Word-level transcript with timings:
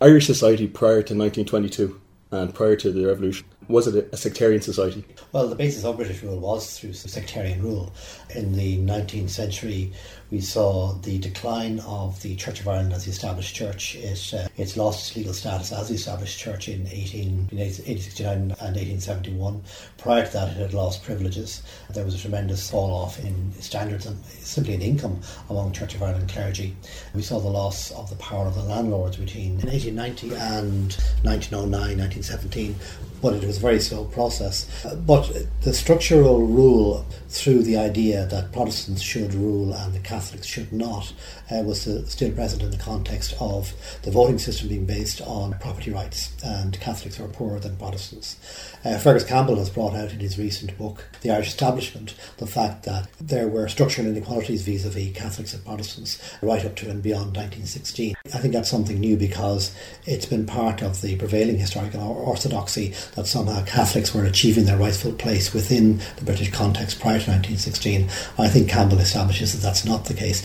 Irish 0.00 0.26
society 0.26 0.66
prior 0.66 1.02
to 1.02 1.14
1922 1.14 2.00
and 2.30 2.54
prior 2.54 2.76
to 2.76 2.92
the 2.92 3.06
revolution 3.06 3.46
was 3.68 3.86
it 3.86 4.08
a 4.12 4.16
sectarian 4.16 4.62
society? 4.62 5.04
Well, 5.32 5.48
the 5.48 5.56
basis 5.56 5.84
of 5.84 5.96
British 5.96 6.22
rule 6.22 6.38
was 6.38 6.78
through 6.78 6.92
sectarian 6.92 7.62
rule. 7.62 7.92
In 8.34 8.52
the 8.52 8.78
19th 8.78 9.30
century, 9.30 9.92
we 10.30 10.40
saw 10.40 10.92
the 10.94 11.18
decline 11.18 11.80
of 11.80 12.20
the 12.22 12.34
Church 12.36 12.60
of 12.60 12.68
Ireland 12.68 12.92
as 12.92 13.04
the 13.04 13.10
established 13.10 13.54
church. 13.54 13.94
It, 13.94 14.34
uh, 14.34 14.48
it's 14.56 14.76
lost 14.76 15.08
its 15.08 15.16
legal 15.16 15.32
status 15.32 15.72
as 15.72 15.88
the 15.88 15.94
established 15.94 16.38
church 16.38 16.68
in 16.68 16.86
18, 16.86 17.48
1869 17.52 18.36
and 18.36 18.50
1871. 18.50 19.62
Prior 19.98 20.26
to 20.26 20.32
that, 20.32 20.50
it 20.50 20.56
had 20.56 20.74
lost 20.74 21.04
privileges. 21.04 21.62
There 21.90 22.04
was 22.04 22.14
a 22.14 22.18
tremendous 22.18 22.68
fall 22.68 22.92
off 22.92 23.22
in 23.22 23.52
standards 23.60 24.06
and 24.06 24.22
simply 24.24 24.74
in 24.74 24.82
income 24.82 25.20
among 25.48 25.72
Church 25.72 25.94
of 25.94 26.02
Ireland 26.02 26.28
clergy. 26.28 26.74
We 27.14 27.22
saw 27.22 27.38
the 27.38 27.48
loss 27.48 27.92
of 27.92 28.10
the 28.10 28.16
power 28.16 28.46
of 28.46 28.54
the 28.54 28.62
landlords 28.62 29.16
between 29.16 29.58
1890 29.60 30.34
and 30.34 30.92
1909, 31.22 31.98
1917 31.98 32.74
but 33.22 33.34
it 33.34 33.44
was 33.44 33.56
a 33.56 33.60
very 33.60 33.80
slow 33.80 34.04
process. 34.04 34.68
But 35.06 35.32
the 35.62 35.74
structural 35.74 36.46
rule 36.46 37.06
through 37.28 37.62
the 37.62 37.76
idea 37.76 38.26
that 38.26 38.52
Protestants 38.52 39.02
should 39.02 39.34
rule 39.34 39.72
and 39.72 39.94
the 39.94 40.00
should 40.44 40.72
not 40.72 41.12
uh, 41.50 41.62
was 41.62 41.82
still 42.10 42.32
present 42.32 42.62
in 42.62 42.70
the 42.70 42.76
context 42.76 43.34
of 43.38 43.72
the 44.02 44.10
voting 44.10 44.38
system 44.38 44.68
being 44.68 44.86
based 44.86 45.20
on 45.20 45.58
property 45.60 45.90
rights, 45.90 46.32
and 46.44 46.78
Catholics 46.80 47.20
are 47.20 47.28
poorer 47.28 47.60
than 47.60 47.76
Protestants. 47.76 48.36
Uh, 48.84 48.98
Fergus 48.98 49.24
Campbell 49.24 49.56
has 49.56 49.70
brought 49.70 49.94
out 49.94 50.12
in 50.12 50.20
his 50.20 50.38
recent 50.38 50.76
book, 50.78 51.08
The 51.20 51.30
Irish 51.30 51.48
Establishment, 51.48 52.14
the 52.38 52.46
fact 52.46 52.84
that 52.84 53.08
there 53.20 53.48
were 53.48 53.68
structural 53.68 54.08
inequalities 54.08 54.62
vis 54.62 54.84
a 54.84 54.90
vis 54.90 55.16
Catholics 55.16 55.54
and 55.54 55.64
Protestants 55.64 56.20
right 56.42 56.64
up 56.64 56.74
to 56.76 56.90
and 56.90 57.02
beyond 57.02 57.36
1916. 57.36 58.15
I 58.34 58.38
think 58.38 58.54
that's 58.54 58.70
something 58.70 58.98
new 58.98 59.16
because 59.16 59.74
it's 60.04 60.26
been 60.26 60.46
part 60.46 60.82
of 60.82 61.00
the 61.02 61.16
prevailing 61.16 61.58
historical 61.58 62.00
orthodoxy 62.00 62.94
that 63.14 63.26
somehow 63.26 63.64
Catholics 63.64 64.14
were 64.14 64.24
achieving 64.24 64.64
their 64.64 64.76
rightful 64.76 65.12
place 65.12 65.52
within 65.52 66.00
the 66.16 66.24
British 66.24 66.52
context 66.52 67.00
prior 67.00 67.20
to 67.20 67.30
1916. 67.30 68.08
I 68.38 68.48
think 68.48 68.68
Campbell 68.68 68.98
establishes 68.98 69.52
that 69.52 69.62
that's 69.62 69.84
not 69.84 70.06
the 70.06 70.14
case. 70.14 70.44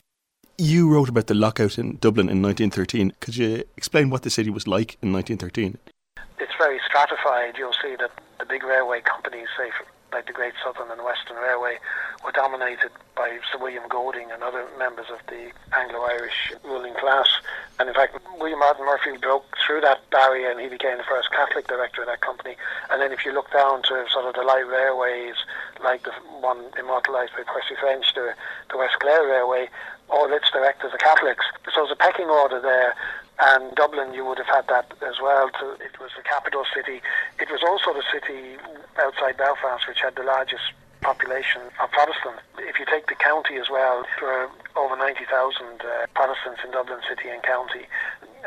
You 0.58 0.90
wrote 0.94 1.10
about 1.10 1.28
the 1.28 1.34
lockout 1.34 1.80
in 1.80 1.98
Dublin 1.98 2.30
in 2.30 2.42
1913. 2.42 3.14
Could 3.20 3.36
you 3.36 3.64
explain 3.76 4.10
what 4.10 4.22
the 4.22 4.30
city 4.30 4.50
was 4.50 4.68
like 4.68 4.98
in 5.02 5.12
1913? 5.12 5.78
It's 6.40 6.52
very 6.60 6.80
stratified. 6.86 7.58
You'll 7.58 7.74
see 7.82 7.96
that 8.00 8.12
the 8.40 8.46
big 8.46 8.64
railway 8.64 9.02
companies, 9.02 9.48
say 9.58 9.72
like 10.14 10.28
the 10.28 10.34
Great 10.34 10.54
Southern 10.64 10.92
and 10.92 11.04
Western 11.04 11.38
Railway, 11.38 11.78
were 12.24 12.32
dominated 12.32 12.92
Sir 13.52 13.58
William 13.60 13.88
Goulding 13.90 14.32
and 14.32 14.44
other 14.44 14.66
members 14.78 15.08
of 15.12 15.20
the 15.28 15.52
Anglo-Irish 15.74 16.54
ruling 16.64 16.94
class. 16.96 17.28
And 17.80 17.88
in 17.88 17.96
fact, 17.96 18.18
William 18.40 18.60
Martin 18.60 18.86
Murphy 18.86 19.18
broke 19.18 19.46
through 19.66 19.82
that 19.82 20.10
barrier 20.10 20.50
and 20.50 20.60
he 20.60 20.68
became 20.68 20.98
the 20.98 21.04
first 21.04 21.32
Catholic 21.32 21.68
director 21.68 22.02
of 22.02 22.08
that 22.08 22.22
company. 22.22 22.56
And 22.90 23.02
then 23.02 23.12
if 23.12 23.26
you 23.26 23.34
look 23.34 23.52
down 23.52 23.84
to 23.84 24.06
sort 24.12 24.26
of 24.26 24.36
the 24.36 24.44
light 24.44 24.68
railways, 24.68 25.36
like 25.84 26.04
the 26.04 26.12
one 26.40 26.66
immortalised 26.78 27.34
by 27.34 27.44
Percy 27.44 27.76
French, 27.80 28.14
the, 28.14 28.34
the 28.70 28.78
West 28.78 29.00
Clare 29.00 29.26
Railway, 29.26 29.70
all 30.10 30.32
its 30.34 30.52
directors 30.52 30.92
are 30.94 30.98
Catholics. 30.98 31.46
So 31.74 31.82
there's 31.82 31.92
a 31.92 31.96
pecking 31.96 32.28
order 32.28 32.60
there 32.60 32.96
and 33.40 33.74
Dublin 33.76 34.14
you 34.14 34.26
would 34.26 34.38
have 34.38 34.48
had 34.48 34.68
that 34.68 34.92
as 35.02 35.20
well. 35.22 35.50
It 35.80 36.00
was 36.00 36.12
the 36.16 36.24
capital 36.24 36.64
city. 36.76 37.02
It 37.40 37.50
was 37.50 37.62
also 37.64 37.94
the 37.94 38.04
city 38.12 38.58
outside 39.00 39.38
Belfast 39.38 39.88
which 39.88 40.02
had 40.02 40.16
the 40.16 40.24
largest 40.24 40.74
population 41.02 41.62
of 41.82 41.92
Protestants. 41.92 42.42
If 42.60 42.80
you 42.80 42.86
take 42.86 43.08
the 43.08 43.16
county 43.16 43.58
as 43.58 43.70
well, 43.70 44.06
there 44.20 44.30
were 44.30 44.50
over 44.78 44.96
90,000 44.96 45.26
uh, 45.28 46.08
Protestants 46.14 46.62
in 46.64 46.72
Dublin 46.72 47.00
city 47.10 47.30
and 47.30 47.42
county 47.44 47.86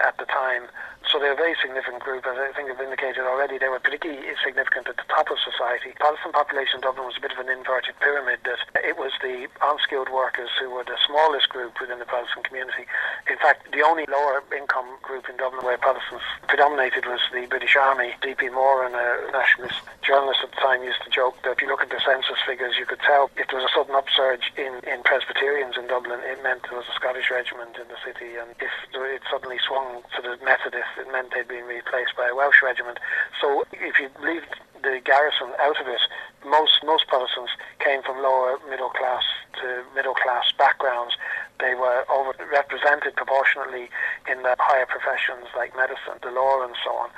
at 0.03 0.17
the 0.19 0.25
time. 0.25 0.71
So 1.15 1.23
they're 1.23 1.39
a 1.39 1.39
very 1.39 1.55
significant 1.63 2.03
group, 2.03 2.27
as 2.27 2.35
I 2.35 2.51
think 2.59 2.75
I've 2.75 2.83
indicated 2.83 3.23
already. 3.23 3.55
They 3.55 3.71
were 3.71 3.79
particularly 3.79 4.27
significant 4.43 4.91
at 4.91 4.99
the 4.99 5.07
top 5.07 5.31
of 5.31 5.39
society. 5.47 5.95
The 5.95 6.03
Protestant 6.03 6.35
population 6.35 6.83
in 6.83 6.91
Dublin 6.91 7.07
was 7.07 7.15
a 7.15 7.23
bit 7.23 7.31
of 7.31 7.39
an 7.39 7.47
inverted 7.47 7.95
pyramid. 8.03 8.43
That 8.43 8.59
it 8.83 8.99
was 8.99 9.15
the 9.23 9.47
unskilled 9.63 10.11
workers 10.11 10.51
who 10.59 10.75
were 10.75 10.83
the 10.83 10.99
smallest 11.07 11.55
group 11.55 11.79
within 11.79 12.03
the 12.03 12.11
Protestant 12.11 12.51
community. 12.51 12.91
In 13.31 13.39
fact, 13.39 13.71
the 13.71 13.87
only 13.87 14.11
lower 14.11 14.43
income 14.51 14.91
group 15.07 15.31
in 15.31 15.39
Dublin 15.39 15.63
where 15.63 15.79
Protestants 15.79 16.27
predominated 16.51 17.07
was 17.07 17.23
the 17.31 17.47
British 17.47 17.79
Army. 17.79 18.19
D.P. 18.19 18.51
Moran, 18.51 18.99
a 18.99 19.31
nationalist 19.31 19.87
journalist 20.03 20.43
at 20.43 20.51
the 20.51 20.59
time, 20.59 20.83
used 20.83 20.99
to 21.07 21.15
joke 21.15 21.39
that 21.47 21.55
if 21.55 21.63
you 21.63 21.71
look 21.71 21.87
at 21.87 21.95
the 21.95 22.03
census 22.03 22.43
figures, 22.43 22.75
you 22.75 22.91
could 22.91 22.99
tell 23.07 23.31
if 23.39 23.47
there 23.55 23.63
was 23.63 23.71
a 23.71 23.75
sudden 23.79 23.95
upsurge 23.95 24.51
in, 24.59 24.83
in 24.83 25.07
Presbyterians 25.07 25.79
in 25.79 25.87
Dublin, 25.87 26.19
it 26.27 26.43
meant 26.43 26.67
there 26.67 26.75
was 26.75 26.91
a 26.91 26.97
Scottish 26.99 27.31
regiment 27.31 27.79
in 27.79 27.87
the 27.87 28.03
city, 28.03 28.35
and 28.35 28.51
if 28.59 28.75
it 28.91 29.23
suddenly 29.31 29.63
swung 29.63 30.03
to 30.19 30.19
the 30.19 30.35
Methodists, 30.43 31.04
it 31.05 31.13
meant 31.13 31.33
they'd 31.35 31.49
been 31.49 31.65
replaced 31.65 32.17
by 32.17 32.29
a 32.29 32.35
Welsh 32.35 32.63
regiment. 32.63 32.99
So 33.41 33.65
if 33.73 34.01
you 34.01 34.09
leave 34.25 34.43
the 34.83 35.01
garrison 35.05 35.53
out 35.61 35.81
of 35.81 35.89
it, 35.89 36.01
most 36.45 36.81
most 36.85 37.09
Protestants 37.09 37.53
came 37.79 38.03
from 38.03 38.23
lower 38.23 38.59
middle 38.69 38.91
class 38.91 39.25
to 39.61 39.85
middle 39.95 40.15
class 40.15 40.45
backgrounds. 40.57 41.15
They 41.61 41.75
were 41.75 42.05
overrepresented 42.09 43.17
proportionately 43.17 43.89
in 44.31 44.43
the 44.43 44.57
higher 44.59 44.87
professions 44.87 45.47
like 45.57 45.77
medicine, 45.77 46.19
the 46.23 46.31
law, 46.31 46.65
and 46.65 46.75
so 46.85 46.91
on. 46.91 47.11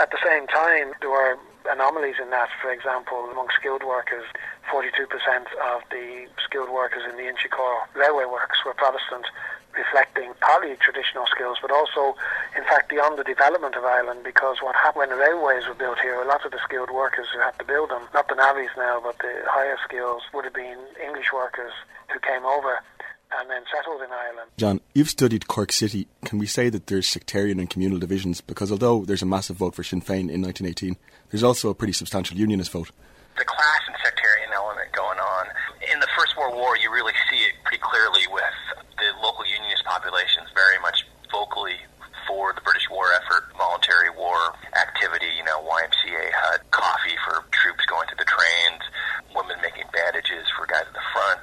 At 0.00 0.10
the 0.10 0.20
same 0.24 0.46
time, 0.46 0.94
there 1.00 1.10
were 1.10 1.36
anomalies 1.68 2.16
in 2.22 2.30
that. 2.30 2.48
For 2.62 2.70
example, 2.70 3.28
among 3.30 3.48
skilled 3.58 3.82
workers, 3.82 4.24
42% 4.70 5.08
of 5.74 5.82
the 5.90 6.26
skilled 6.44 6.70
workers 6.70 7.02
in 7.08 7.16
the 7.16 7.24
Inchicore 7.24 7.84
railway 7.94 8.24
works 8.24 8.64
were 8.64 8.74
Protestant, 8.74 9.26
reflecting 9.76 10.32
partly 10.40 10.76
traditional 10.76 11.26
skills, 11.26 11.58
but 11.60 11.70
also, 11.70 12.16
in 12.56 12.64
fact, 12.64 12.88
beyond 12.88 13.18
the 13.18 13.24
development 13.24 13.74
of 13.74 13.84
Ireland. 13.84 14.22
Because 14.24 14.58
what 14.62 14.74
happened 14.74 15.10
when 15.10 15.10
the 15.10 15.16
railways 15.16 15.66
were 15.66 15.74
built 15.74 15.98
here, 16.00 16.20
a 16.20 16.26
lot 16.26 16.44
of 16.44 16.52
the 16.52 16.60
skilled 16.64 16.90
workers 16.90 17.26
who 17.32 17.40
had 17.40 17.58
to 17.58 17.64
build 17.64 17.90
them, 17.90 18.02
not 18.14 18.28
the 18.28 18.34
navvies 18.34 18.74
now, 18.76 19.00
but 19.02 19.18
the 19.18 19.42
higher 19.46 19.78
skills, 19.84 20.22
would 20.32 20.44
have 20.44 20.54
been 20.54 20.78
English 21.02 21.32
workers 21.32 21.72
who 22.12 22.18
came 22.20 22.44
over 22.44 22.78
and 23.38 23.50
then 23.50 23.62
settled 23.74 24.00
in 24.02 24.10
Ireland. 24.10 24.50
John, 24.56 24.80
you've 24.94 25.10
studied 25.10 25.48
Cork 25.48 25.72
City. 25.72 26.06
Can 26.24 26.38
we 26.38 26.46
say 26.46 26.70
that 26.70 26.86
there's 26.86 27.08
sectarian 27.08 27.58
and 27.58 27.68
communal 27.68 27.98
divisions? 27.98 28.40
Because 28.40 28.70
although 28.70 29.04
there's 29.04 29.22
a 29.22 29.26
massive 29.26 29.56
vote 29.56 29.74
for 29.74 29.82
Sinn 29.82 30.00
Féin 30.00 30.30
in 30.30 30.42
1918, 30.42 30.96
there's 31.30 31.42
also 31.42 31.68
a 31.70 31.74
pretty 31.74 31.92
substantial 31.92 32.36
unionist 32.36 32.70
vote. 32.70 32.90
The 33.36 33.44
class 33.44 33.80
and 33.88 33.96
sectarian 34.04 34.50
element 34.54 34.92
going 34.92 35.18
on. 35.18 35.46
In 35.92 35.98
the 35.98 36.06
First 36.16 36.36
World 36.38 36.54
War, 36.54 36.76
you 36.78 36.92
really 36.92 37.12
see 37.30 37.38
it 37.38 37.54
pretty 37.64 37.82
clearly 37.82 38.22
with 38.30 38.54
the 38.98 39.10
local 39.20 39.44
unionist 39.44 39.84
populations 39.84 40.48
very 40.54 40.78
much 40.80 41.06
vocally 41.32 41.76
for 42.28 42.52
the 42.54 42.60
British 42.60 42.88
war 42.88 43.12
effort, 43.12 43.50
voluntary 43.58 44.10
war 44.10 44.54
activity, 45.14 45.36
you 45.38 45.44
know, 45.44 45.62
YMCA 45.62 46.26
hut, 46.34 46.60
coffee 46.70 47.14
for 47.22 47.44
troops 47.54 47.86
going 47.86 48.08
to 48.08 48.16
the 48.18 48.26
trains, 48.26 48.82
women 49.34 49.56
making 49.62 49.86
bandages 49.94 50.46
for 50.58 50.66
guys 50.66 50.82
at 50.86 50.94
the 50.94 51.06
front, 51.14 51.42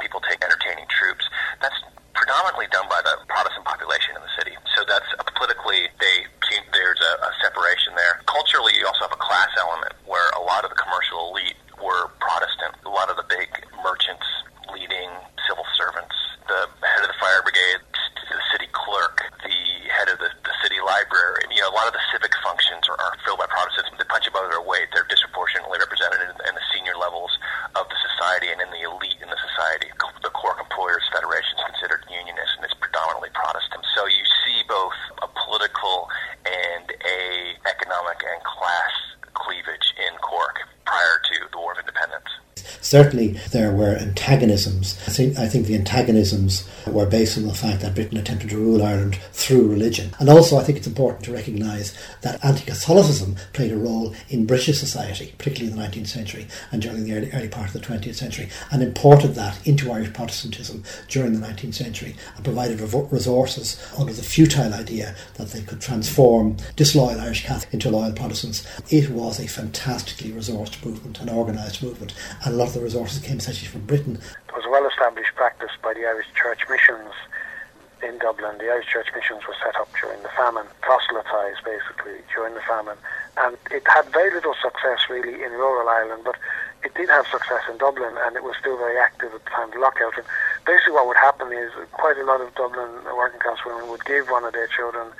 people 0.00 0.20
take 0.24 0.40
entertaining 0.40 0.88
troops. 0.88 1.28
That's 1.60 1.76
predominantly 2.16 2.66
done 2.72 2.88
by 2.88 3.00
the 3.04 3.20
Protestant 3.28 3.64
population 3.68 4.16
in 4.16 4.22
the 4.24 4.32
city. 4.40 4.56
So 4.76 4.88
that's 4.88 5.06
uh, 5.20 5.24
politically, 5.36 5.92
they 6.00 6.16
seem 6.48 6.64
there's 6.72 7.00
a, 7.00 7.12
a 7.20 7.30
separation 7.44 7.92
there. 7.92 8.24
Culturally, 8.24 8.72
you 8.76 8.88
also 8.88 9.04
have 9.04 9.14
a 9.14 9.20
class 9.20 9.52
element 9.60 9.92
where 10.08 10.28
a 10.40 10.42
lot 10.42 10.64
of 10.64 10.72
the 10.72 10.78
commercial 10.80 11.32
elite 11.32 11.60
were 11.76 12.08
Protestant. 12.24 12.76
A 12.88 12.92
lot 12.92 13.12
of 13.12 13.20
the 13.20 13.26
big 13.28 13.48
merchants, 13.84 14.24
leading 14.72 15.12
civil 15.44 15.64
servants, 15.76 16.16
the 16.48 16.68
head 16.80 17.04
of 17.04 17.10
the 17.12 17.20
fire 17.20 17.44
brigade, 17.44 17.84
the 18.32 18.40
city 18.54 18.68
clerk, 18.72 19.22
the 19.44 19.58
head 19.90 20.08
of 20.08 20.18
the, 20.22 20.30
the 20.46 20.54
city 20.62 20.78
library. 20.78 21.44
You 21.50 21.66
know, 21.66 21.70
a 21.70 21.76
lot 21.76 21.90
of 21.90 21.94
the 21.94 22.04
civic 22.14 22.30
functions 22.40 22.86
are, 22.86 22.98
are 22.98 23.14
filled 23.26 23.42
by 23.42 23.50
Protestants. 23.50 23.98
They 23.98 24.06
punch 24.06 24.30
above 24.30 24.48
their 24.48 24.62
weight. 24.62 24.86
They're 24.94 25.08
disproportionately 25.10 25.82
represented 25.82 26.22
in, 26.22 26.32
in 26.46 26.54
the 26.54 26.64
senior 26.70 26.94
levels 26.94 27.34
of 27.74 27.90
the 27.90 27.98
society 27.98 28.54
and 28.54 28.62
in 28.62 28.70
the 28.70 28.86
elite 28.86 29.18
in 29.18 29.28
the 29.28 29.40
society. 29.50 29.90
The 30.22 30.30
Cork 30.30 30.62
Employers 30.62 31.02
Federation 31.10 31.58
is 31.58 31.64
considered 31.74 32.06
unionist, 32.06 32.54
and 32.56 32.64
it's 32.64 32.78
predominantly 32.78 33.34
Protestant. 33.34 33.82
So 33.98 34.06
you 34.06 34.24
see 34.46 34.62
both 34.70 34.96
a 35.20 35.28
political 35.28 36.06
and 36.46 36.86
a 36.86 37.58
economic 37.66 38.18
and 38.22 38.40
class 38.46 38.94
cleavage 39.34 39.86
in 39.98 40.14
Cork 40.22 40.62
prior 40.86 41.18
to 41.34 41.36
the 41.50 41.58
War 41.58 41.74
of 41.74 41.82
Independence. 41.82 42.30
Certainly, 42.90 43.38
there 43.52 43.70
were 43.70 43.94
antagonisms. 43.94 44.98
I 45.06 45.10
think, 45.12 45.66
the 45.66 45.76
antagonisms 45.76 46.68
were 46.92 47.06
based 47.06 47.38
on 47.38 47.46
the 47.46 47.54
fact 47.54 47.80
that 47.82 47.94
Britain 47.94 48.18
attempted 48.18 48.50
to 48.50 48.56
rule 48.56 48.82
Ireland 48.82 49.16
through 49.32 49.68
religion. 49.68 50.10
And 50.18 50.28
also, 50.28 50.56
I 50.56 50.62
think 50.62 50.78
it's 50.78 50.86
important 50.86 51.24
to 51.24 51.32
recognise 51.32 51.96
that 52.22 52.44
anti 52.44 52.64
Catholicism 52.64 53.36
played 53.52 53.72
a 53.72 53.76
role 53.76 54.14
in 54.28 54.46
British 54.46 54.78
society, 54.78 55.34
particularly 55.38 55.72
in 55.72 55.78
the 55.78 55.86
19th 55.86 56.08
century 56.08 56.46
and 56.70 56.82
during 56.82 57.04
the 57.04 57.14
early, 57.14 57.30
early 57.32 57.48
part 57.48 57.68
of 57.68 57.72
the 57.72 57.80
20th 57.80 58.14
century, 58.14 58.48
and 58.70 58.82
imported 58.82 59.34
that 59.34 59.66
into 59.66 59.90
Irish 59.92 60.12
Protestantism 60.12 60.84
during 61.08 61.32
the 61.32 61.46
19th 61.46 61.74
century 61.74 62.16
and 62.36 62.44
provided 62.44 62.80
resources 62.80 63.82
under 63.98 64.12
the 64.12 64.22
futile 64.22 64.74
idea 64.74 65.14
that 65.34 65.50
they 65.50 65.62
could 65.62 65.80
transform 65.80 66.56
disloyal 66.76 67.20
Irish 67.20 67.44
Catholics 67.44 67.72
into 67.72 67.90
loyal 67.90 68.12
Protestants. 68.12 68.66
It 68.90 69.10
was 69.10 69.38
a 69.38 69.46
fantastically 69.46 70.30
resourced 70.32 70.84
movement, 70.84 71.20
an 71.20 71.28
organised 71.28 71.82
movement, 71.82 72.14
and 72.44 72.54
a 72.54 72.56
lot 72.56 72.68
of 72.68 72.74
the 72.74 72.80
resources 72.80 73.20
came 73.20 73.38
essentially 73.38 73.68
from 73.68 73.86
Britain. 73.86 74.18
Was 74.54 74.64
well 74.68 74.86
established 74.86 75.34
practice 75.36 75.70
by 75.82 75.94
the 75.94 76.06
Irish 76.06 76.26
Church 76.34 76.68
missions 76.68 77.14
in 78.02 78.18
Dublin, 78.18 78.56
the 78.58 78.70
Irish 78.70 78.86
Church 78.86 79.08
Missions 79.14 79.46
were 79.46 79.56
set 79.62 79.76
up 79.76 79.88
during 80.00 80.22
the 80.22 80.32
famine, 80.32 80.66
proselytised 80.80 81.62
basically 81.64 82.24
during 82.34 82.54
the 82.54 82.64
famine, 82.64 82.96
and 83.36 83.56
it 83.70 83.84
had 83.86 84.08
very 84.12 84.32
little 84.32 84.54
success 84.60 85.04
really 85.08 85.42
in 85.44 85.52
rural 85.52 85.88
Ireland, 85.88 86.22
but 86.24 86.36
it 86.82 86.94
did 86.94 87.08
have 87.08 87.26
success 87.26 87.62
in 87.70 87.76
Dublin, 87.76 88.16
and 88.24 88.36
it 88.36 88.42
was 88.42 88.56
still 88.58 88.76
very 88.78 88.96
active 88.96 89.34
at 89.34 89.44
the 89.44 89.50
time 89.50 89.68
of 89.68 89.74
the 89.74 89.80
lockout. 89.80 90.16
And 90.16 90.26
basically, 90.64 90.94
what 90.94 91.06
would 91.06 91.20
happen 91.20 91.52
is 91.52 91.72
quite 91.92 92.16
a 92.16 92.24
lot 92.24 92.40
of 92.40 92.54
Dublin 92.54 92.88
working 93.16 93.40
class 93.40 93.58
women 93.66 93.88
would 93.90 94.04
give 94.04 94.28
one 94.28 94.44
of 94.44 94.52
their 94.52 94.68
children 94.68 95.12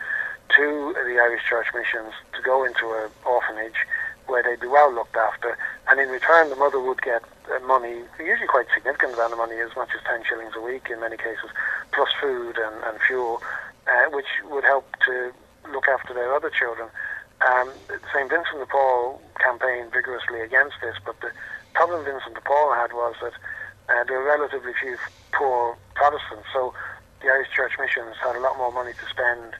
to 0.57 0.95
the 1.05 1.21
Irish 1.21 1.45
Church 1.45 1.69
Missions 1.75 2.15
to 2.33 2.43
go 2.43 2.65
into 2.65 2.93
an 2.97 3.11
orphanage 3.25 3.87
where 4.27 4.43
they'd 4.43 4.61
be 4.61 4.67
well 4.67 4.93
looked 4.93 5.17
after, 5.17 5.57
and 5.89 6.01
in 6.01 6.09
return, 6.09 6.49
the 6.49 6.57
mother 6.57 6.81
would 6.81 7.03
get 7.03 7.23
money, 7.67 8.03
usually 8.19 8.47
quite 8.47 8.67
significant 8.75 9.15
amount 9.15 9.33
of 9.33 9.39
money, 9.39 9.59
as 9.61 9.75
much 9.77 9.91
as 9.95 10.01
10 10.07 10.23
shillings 10.29 10.55
a 10.57 10.61
week 10.61 10.89
in 10.91 11.01
many 11.01 11.17
cases, 11.17 11.51
plus 11.93 12.09
food 12.21 12.57
and, 12.59 12.77
and 12.85 13.01
fuel, 13.07 13.43
uh, 13.87 14.11
which 14.11 14.29
would 14.49 14.65
help 14.65 14.87
to 15.07 15.33
look 15.73 15.89
after 15.89 16.15
their 16.15 16.35
other 16.35 16.51
children. 16.51 16.89
Um, 17.41 17.73
St. 18.13 18.29
Vincent 18.29 18.61
de 18.61 18.67
Paul 18.67 19.21
campaigned 19.41 19.93
vigorously 19.93 20.41
against 20.41 20.77
this, 20.83 20.97
but 21.05 21.19
the 21.21 21.33
problem 21.75 22.05
Vincent 22.05 22.35
de 22.35 22.41
Paul 22.43 22.75
had 22.75 22.93
was 22.93 23.15
that 23.23 23.33
uh, 23.89 24.05
there 24.05 24.19
were 24.21 24.27
relatively 24.27 24.73
few 24.81 24.97
poor 25.33 25.77
Protestants, 25.95 26.47
so 26.53 26.75
the 27.23 27.29
Irish 27.29 27.51
Church 27.51 27.73
Missions 27.79 28.17
had 28.23 28.37
a 28.37 28.41
lot 28.41 28.57
more 28.57 28.73
money 28.73 28.93
to 28.93 29.07
spend 29.09 29.57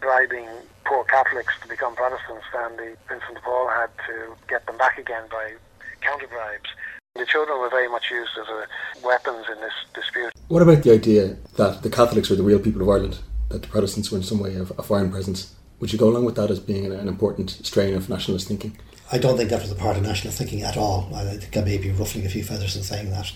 bribing 0.00 0.48
poor 0.84 1.04
Catholics 1.04 1.54
to 1.62 1.68
become 1.68 1.94
Protestants 1.94 2.44
than 2.52 2.76
the 2.76 2.96
Vincent 3.08 3.34
de 3.34 3.40
Paul 3.40 3.68
had 3.68 3.90
to 4.06 4.34
get 4.48 4.66
them 4.66 4.76
back 4.78 4.98
again 4.98 5.24
by 5.30 5.54
counter 6.00 6.26
bribes. 6.26 6.70
The 7.18 7.26
children 7.26 7.58
were 7.58 7.68
very 7.68 7.88
much 7.88 8.12
used 8.12 8.30
as 8.40 8.46
a, 8.46 9.04
weapons 9.04 9.46
in 9.52 9.60
this 9.60 9.72
dispute. 9.92 10.32
What 10.46 10.62
about 10.62 10.84
the 10.84 10.92
idea 10.92 11.36
that 11.56 11.82
the 11.82 11.90
Catholics 11.90 12.30
were 12.30 12.36
the 12.36 12.44
real 12.44 12.60
people 12.60 12.82
of 12.82 12.88
Ireland, 12.88 13.18
that 13.48 13.62
the 13.62 13.68
Protestants 13.68 14.10
were 14.12 14.18
in 14.18 14.24
some 14.24 14.38
way 14.38 14.54
a, 14.54 14.62
a 14.62 14.82
foreign 14.82 15.10
presence? 15.10 15.52
Would 15.80 15.92
you 15.92 15.98
go 15.98 16.08
along 16.08 16.24
with 16.24 16.34
that 16.36 16.50
as 16.50 16.60
being 16.60 16.86
an, 16.86 16.92
an 16.92 17.08
important 17.08 17.50
strain 17.50 17.94
of 17.94 18.08
nationalist 18.08 18.48
thinking? 18.48 18.76
I 19.10 19.16
don't 19.16 19.38
think 19.38 19.48
that 19.48 19.62
was 19.62 19.70
a 19.70 19.74
part 19.74 19.96
of 19.96 20.02
nationalist 20.02 20.36
thinking 20.36 20.62
at 20.62 20.76
all. 20.76 21.10
I 21.14 21.24
think 21.24 21.56
I 21.56 21.62
may 21.62 21.78
be 21.78 21.90
ruffling 21.90 22.26
a 22.26 22.28
few 22.28 22.44
feathers 22.44 22.76
in 22.76 22.82
saying 22.82 23.10
that. 23.10 23.32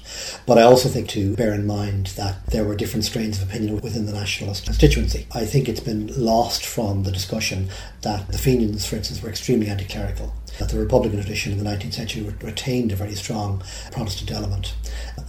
But 0.47 0.59
I 0.59 0.63
also 0.63 0.91
think 0.91 1.09
to 1.11 1.35
bear 1.35 1.55
in 1.55 1.67
mind 1.67 2.09
that 2.09 2.47
there 2.49 2.65
were 2.65 2.77
different 2.77 3.05
strains 3.05 3.41
of 3.41 3.49
opinion 3.49 3.81
within 3.81 4.05
the 4.05 4.13
nationalist 4.13 4.67
constituency. 4.67 5.27
I 5.33 5.47
think 5.47 5.69
it's 5.69 5.81
been 5.81 6.09
lost 6.15 6.67
from 6.67 7.05
the 7.05 7.13
discussion 7.13 7.71
that 8.03 8.31
the 8.31 8.39
Fenians, 8.39 8.85
for 8.85 8.97
instance, 8.97 9.23
were 9.23 9.31
extremely 9.31 9.69
anti 9.69 9.87
clerical 9.87 10.35
that 10.59 10.69
the 10.69 10.79
Republican 10.79 11.21
tradition 11.21 11.53
in 11.53 11.59
the 11.59 11.65
19th 11.65 11.95
century 11.95 12.23
retained 12.43 12.93
a 12.93 12.97
very 12.97 13.15
strong 13.15 13.63
Protestant 13.91 14.31
element. 14.31 14.75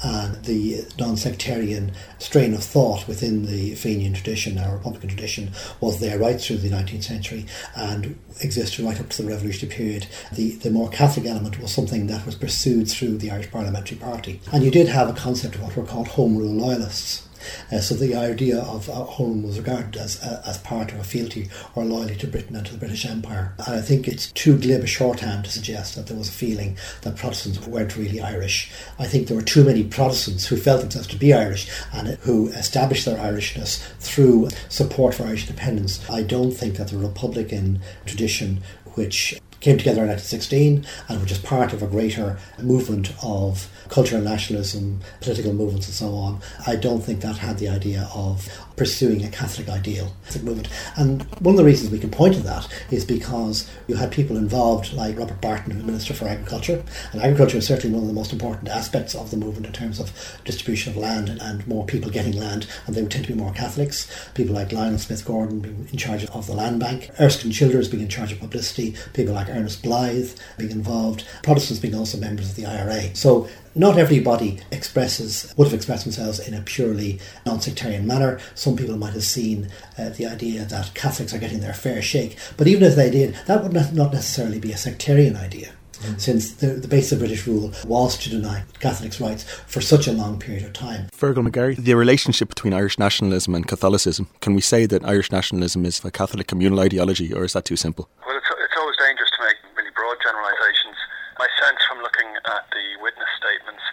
And 0.04 0.44
the 0.44 0.86
non 1.00 1.16
sectarian 1.16 1.94
strain 2.20 2.54
of 2.54 2.64
thought 2.64 3.08
within 3.08 3.46
the 3.46 3.76
Fenian 3.76 4.14
tradition, 4.14 4.58
our 4.58 4.76
Republican 4.76 5.10
tradition, 5.10 5.52
was 5.80 6.00
there 6.00 6.20
right 6.20 6.40
through 6.40 6.58
the 6.58 6.70
19th 6.70 7.06
century 7.06 7.46
and 7.76 8.20
existed 8.42 8.84
right 8.84 9.00
up 9.00 9.10
to 9.10 9.22
the 9.22 9.30
revolutionary 9.30 9.76
period. 9.76 10.08
The, 10.34 10.52
the 10.58 10.72
more 10.72 10.90
Catholic 10.90 11.26
element 11.26 11.60
was 11.60 11.74
something 11.74 12.08
that 12.08 12.26
was 12.26 12.36
pursued 12.36 12.90
through 12.90 13.18
the 13.20 13.32
Irish 13.32 13.50
Parliamentary 13.50 13.98
Party. 13.98 14.42
And 14.52 14.64
you 14.64 14.72
did 14.72 14.90
have 14.90 15.10
a 15.10 15.14
concept 15.14 15.56
of 15.56 15.62
what 15.62 15.76
were 15.76 15.86
called 15.86 16.10
Home 16.10 16.36
Rule 16.36 16.54
Loyalists 16.54 17.28
uh, 17.72 17.80
so 17.80 17.96
the 17.96 18.16
idea 18.16 18.60
of 18.60 18.90
uh, 18.90 18.94
home 18.94 19.44
was 19.44 19.58
regarded 19.58 19.96
as 19.98 20.22
uh, 20.22 20.42
as 20.46 20.58
part 20.60 20.92
of 20.92 21.00
a 21.00 21.04
fealty 21.04 21.50
or 21.76 21.86
loyalty 21.86 22.16
to 22.16 22.28
Britain 22.28 22.56
and 22.56 22.66
to 22.66 22.74
the 22.74 22.78
British 22.78 23.06
Empire. 23.06 23.54
And 23.66 23.76
I 23.76 23.82
think 23.82 24.08
it's 24.08 24.32
too 24.32 24.58
glib 24.58 24.84
a 24.84 24.88
shorthand 24.88 25.46
to 25.46 25.52
suggest 25.52 25.96
that 25.96 26.08
there 26.08 26.18
was 26.18 26.30
a 26.30 26.34
feeling 26.34 26.78
that 27.02 27.16
Protestants 27.16 27.66
weren't 27.68 27.98
really 27.98 28.22
Irish. 28.22 28.72
I 29.00 29.06
think 29.06 29.28
there 29.28 29.38
were 29.38 29.44
too 29.44 29.64
many 29.64 29.84
Protestants 29.84 30.48
who 30.48 30.58
felt 30.58 30.82
themselves 30.82 31.08
to 31.10 31.18
be 31.18 31.34
Irish 31.34 31.70
and 31.92 32.10
who 32.22 32.48
established 32.50 33.06
their 33.06 33.18
Irishness 33.18 33.82
through 34.00 34.50
support 34.70 35.16
for 35.16 35.24
Irish 35.24 35.48
independence. 35.48 36.00
I 36.10 36.24
don't 36.24 36.52
think 36.52 36.78
that 36.78 36.90
the 36.90 36.98
Republican 36.98 37.82
tradition 38.06 38.62
which 38.96 39.40
came 39.64 39.78
together 39.78 40.02
in 40.02 40.10
1916 40.10 40.86
and 41.08 41.20
were 41.20 41.26
just 41.26 41.42
part 41.42 41.72
of 41.72 41.82
a 41.82 41.88
greater 41.88 42.38
movement 42.62 43.14
of 43.24 43.70
cultural 43.88 44.22
nationalism, 44.22 45.00
political 45.22 45.54
movements, 45.54 45.88
and 45.88 45.96
so 45.96 46.14
on. 46.16 46.42
I 46.68 46.76
don't 46.76 47.00
think 47.00 47.22
that 47.22 47.38
had 47.38 47.60
the 47.60 47.70
idea 47.70 48.10
of 48.14 48.50
pursuing 48.76 49.24
a 49.24 49.30
Catholic 49.30 49.70
ideal 49.70 50.14
Catholic 50.26 50.44
movement. 50.44 50.70
And 50.96 51.24
one 51.40 51.54
of 51.54 51.58
the 51.58 51.64
reasons 51.64 51.92
we 51.92 52.00
can 52.00 52.12
point 52.12 52.36
to 52.36 52.40
that 52.42 52.68
is 52.92 53.06
because 53.06 53.70
you 53.88 53.96
had 53.96 54.12
people 54.12 54.38
involved 54.38 54.94
like 54.94 55.18
Robert 55.18 55.42
Barton, 55.42 55.86
Minister 55.86 56.14
for 56.14 56.28
Agriculture, 56.28 56.84
and 57.12 57.22
agriculture 57.22 57.58
is 57.58 57.68
certainly 57.68 57.94
one 57.94 58.04
of 58.04 58.08
the 58.08 58.14
most 58.14 58.34
important 58.34 58.70
aspects 58.70 59.16
of 59.16 59.32
the 59.32 59.38
movement 59.38 59.66
in 59.66 59.74
terms 59.74 60.00
of 60.00 60.12
distribution 60.46 60.92
of 60.94 60.98
land 60.98 61.30
and 61.30 61.68
more 61.68 61.86
people 61.86 62.10
getting 62.10 62.38
land, 62.38 62.68
and 62.86 62.96
they 62.96 63.02
would 63.02 63.12
tend 63.12 63.26
to 63.26 63.34
be 63.34 63.40
more 63.40 63.54
Catholics. 63.54 64.08
People 64.34 64.56
like 64.56 64.72
Lionel 64.72 65.00
Smith 65.00 65.26
Gordon 65.26 65.60
being 65.60 65.88
in 65.92 65.98
charge 65.98 66.26
of 66.26 66.48
the 66.48 66.54
land 66.54 66.80
bank, 66.80 67.10
Erskine 67.20 67.52
Childers 67.52 67.88
being 67.88 68.04
in 68.04 68.10
charge 68.10 68.32
of 68.32 68.40
publicity, 68.40 68.96
people 69.14 69.34
like 69.34 69.50
Ernest 69.50 69.84
Blythe 69.84 70.32
being 70.58 70.72
involved, 70.72 71.26
Protestants 71.44 71.80
being 71.80 71.96
also 71.96 72.18
members 72.18 72.50
of 72.50 72.56
the 72.56 72.66
IRA. 72.66 73.16
So 73.16 73.48
not 73.76 73.98
everybody 73.98 74.60
expresses 74.72 75.54
would 75.58 75.66
have 75.66 75.74
expressed 75.74 76.04
themselves 76.04 76.40
in 76.40 76.54
a 76.54 76.62
purely 76.62 77.20
non-sectarian 77.46 78.06
manner. 78.06 78.40
Some 78.56 78.76
people 78.76 78.98
might 78.98 79.14
have 79.14 79.24
seen 79.24 79.70
uh, 79.98 80.10
the 80.10 80.26
idea 80.26 80.66
that 80.66 80.94
Catholics 80.94 81.34
are 81.34 81.40
getting 81.40 81.62
their 81.62 81.74
fair 81.74 82.02
shake, 82.02 82.38
but 82.58 82.68
even 82.68 82.84
if 82.84 82.96
they 82.96 83.10
did, 83.10 83.36
that 83.48 83.64
would 83.64 83.74
not 83.74 84.14
necessarily 84.14 84.60
be 84.60 84.72
a 84.72 84.78
sectarian 84.78 85.36
idea. 85.36 85.72
Mm. 86.04 86.20
Since 86.20 86.60
the, 86.60 86.68
the 86.68 86.88
base 86.88 87.12
of 87.12 87.20
British 87.20 87.48
rule 87.48 87.72
was 87.88 88.18
to 88.20 88.30
deny 88.30 88.64
Catholics' 88.80 89.22
rights 89.22 89.44
for 89.68 89.80
such 89.80 90.08
a 90.08 90.12
long 90.12 90.38
period 90.38 90.64
of 90.64 90.74
time. 90.74 91.08
Fearghal 91.16 91.48
McGarry, 91.48 91.78
the 91.78 91.96
relationship 91.96 92.50
between 92.50 92.74
Irish 92.74 93.00
nationalism 93.00 93.56
and 93.56 93.68
Catholicism, 93.68 94.28
can 94.42 94.54
we 94.54 94.62
say 94.62 94.86
that 94.86 95.06
Irish 95.06 95.32
nationalism 95.32 95.86
is 95.86 96.04
a 96.04 96.12
Catholic 96.12 96.48
communal 96.48 96.80
ideology, 96.80 97.34
or 97.34 97.46
is 97.46 97.54
that 97.54 97.64
too 97.64 97.78
simple? 97.78 98.10
Well, 98.28 98.36
it's, 98.36 98.48
it's 98.52 98.78
always 98.78 98.98
dangerous 98.98 99.32
to 99.32 99.44
make 99.44 99.58
really 99.78 99.92
broad 99.96 100.18
generalisations. 100.20 100.98
My 101.40 101.48
sense 101.62 101.80
from 101.88 102.04
looking 102.04 102.28
at 102.52 102.68
the 102.76 102.86
witness 103.02 103.32
statements 103.40 103.84